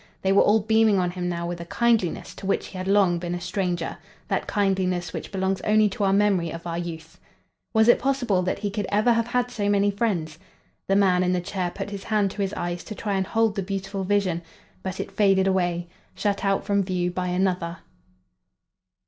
[0.23, 3.19] They were all beaming on him now with a kindliness to which he had long
[3.19, 3.97] been a stranger;
[4.29, 7.19] that kindliness which belongs only to our memory of our youth.
[7.71, 10.39] Was it possible that he could ever have had so many friends!
[10.87, 13.53] The man in the chair put his hand to his eyes to try and hold
[13.55, 14.41] the beautiful vision,
[14.81, 17.77] but it faded away, shut out from view by another.